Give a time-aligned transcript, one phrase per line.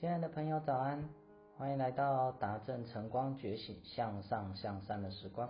[0.00, 0.98] 亲爱的朋友，早安！
[1.58, 5.46] 欢迎来到达正晨光觉醒、向上向善的时光。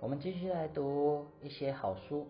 [0.00, 2.26] 我们继续来读一些好书。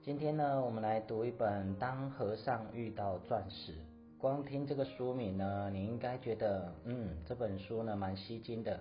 [0.00, 3.72] 今天呢，我们来读一本《当和尚遇到钻石》。
[4.18, 8.78] 光听这个书名呢，你应该觉得，嗯，这本书呢蛮吸睛的。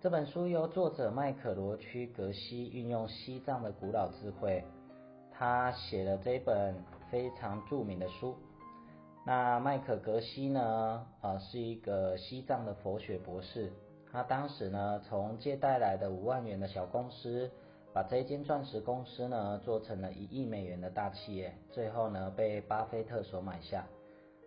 [0.00, 4.64] 这本书由作者麦克罗区格西运用西藏的古老智慧，
[5.30, 6.74] 他写了这本
[7.10, 8.34] 非常著名的书。
[9.26, 11.06] 那麦克格西呢？
[11.22, 13.72] 呃，是一个西藏的佛学博士。
[14.12, 17.50] 他当时呢，从借贷来的五万元的小公司，
[17.94, 21.54] 把这间钻石公司呢，做成了一亿美元的大企业。
[21.72, 23.86] 最后呢，被巴菲特所买下。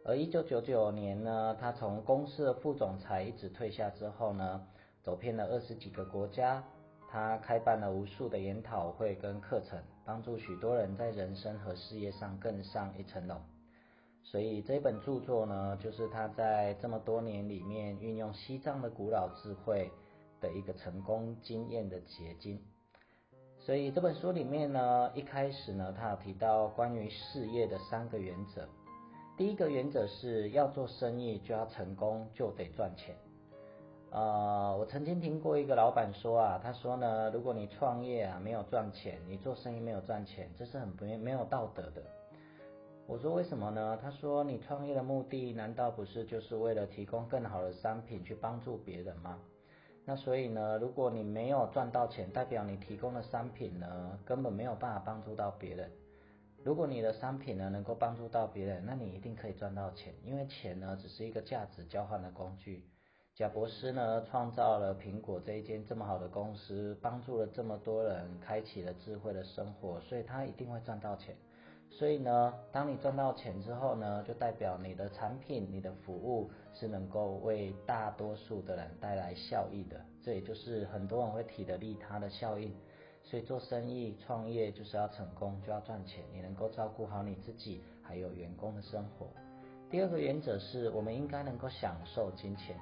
[0.05, 4.61] 而一九九九年呢，他从公司的副总裁一直退下之后呢，
[5.01, 6.63] 走遍了二十几个国家。
[7.09, 13.37] 他开办了无数的研讨会跟课程，帮助许多人在人生和事业上更上一层楼。
[14.29, 19.89] 所以这本著作呢，就是他在这么多年里面运用西藏的古老智慧
[20.41, 22.61] 的一个成功经验的结晶。
[23.57, 28.67] 所以这本书里面呢，一开始呢，他有提到关于事业的三个原则。
[29.37, 33.15] 第一个原则是要做生意就要成功，就得赚钱。
[34.11, 42.03] 呃，我曾经听过一个老板说啊，他说呢，如果你创业啊没有赚钱，你做生意没有赚钱，这是很不没有道德的。
[43.09, 43.97] 我说为什么呢？
[44.01, 49.39] 他说你创业的目的难道不是就是为了提供更好的商品去帮助别人吗？
[50.03, 55.89] 那所以呢，如果你没有赚到钱，代表你提供的商品呢根本没有办法帮助到别人。
[56.65, 62.83] 如果你的商品呢能够帮助到别人，那你一定可以赚到钱，因为钱呢只是一个价值交换的工具。
[63.35, 71.33] 贾博士呢创造了苹果这一间这么好的公司，帮助了这么多人，开启了智慧的生活，所以他一定会赚到钱。
[71.89, 79.99] 所以呢，当你赚到钱之后呢，就代表你的产品、你的服务是能够为大多数的人带来效益的。
[80.21, 82.75] 这也就是很多人会提的利他的效应。
[83.23, 86.23] 所以做生意、创业就是要成功，就要赚钱。
[86.31, 89.27] 你能够照顾好你自己，还有员工的生活。
[89.89, 92.77] 第二个原则是我们应该能够享受金钱。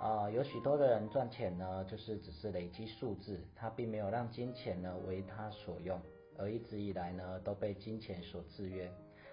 [0.00, 5.98] 啊，有许多的人赚钱呢，就是只是累积数字，他并没有让金钱呢为他所用。
[6.38, 8.90] 而一直以来呢，都被金钱所制约。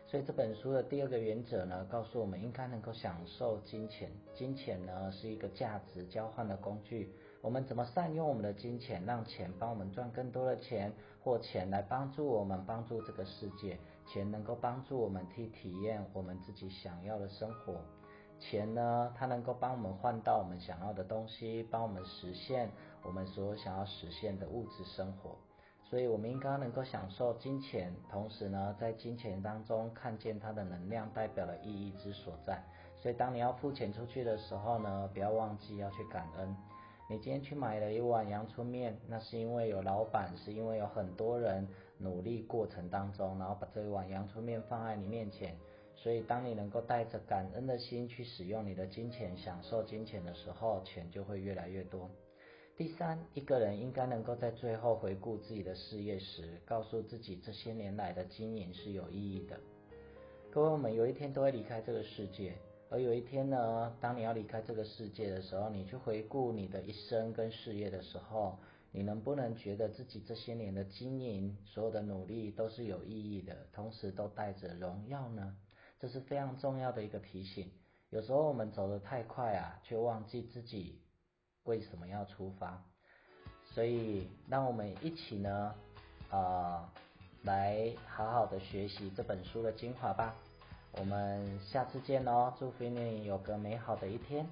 [0.07, 4.11] 所以这本书的第二个原则呢，告诉我们应该能够享受金钱。
[4.33, 7.13] 金钱呢是一个价值交换的工具。
[7.41, 10.91] 我们怎么善用我们的金钱，让钱帮我们赚更多的钱，
[11.23, 13.77] 或钱来帮助我们帮助这个世界？
[14.05, 17.79] 钱能够帮助我们去体验我们自己想要的生活。
[18.37, 22.69] 钱呢，它能够帮我们换到我们想要的东西，帮我们实现
[23.01, 25.37] 我们所想要实现的物质生活。
[25.91, 32.63] 所以，我们应该能够享受金钱，同时呢，在金钱当中看见它的能量代表的意义之所在。
[32.95, 36.55] 所以，当你要付钱出去的时候呢，不要忘记要去感恩。
[37.09, 45.57] 你今天去买了一碗阳春面，那是因为有老板，是因为有很多人努力过程当中，然后把这一碗阳春面放在你面前。
[45.93, 52.09] 所以，当你能够带着感恩的心去使用你的金钱，享受金钱的时候，钱就会越来越多。
[52.77, 59.59] 第三，一个人应该能够在最后回顾自己的事业时，告诉自己这些年来的经营是有意义的。
[60.49, 62.55] 各位，我们有一天都会离开这个世界，
[62.89, 68.57] 而有一天呢，当你要离开这个世界的时候，你去回顾你的一生跟事业的时候，
[68.91, 75.55] 你能不能觉得自己这些年的经营，所有的努力都是有意义的，同时都带着荣耀呢？
[75.99, 77.69] 这是非常重要的一个提醒。
[78.09, 80.99] 有时候我们走得太快啊，却忘记自己。
[81.63, 82.83] 为什么要出发？
[83.63, 85.75] 所以让我们一起呢，
[86.29, 86.91] 啊，
[87.43, 90.35] 来好好的学习这本书的精华吧。
[90.93, 92.53] 我们下次见喽！
[92.59, 94.45] 祝福你有个美好的一天。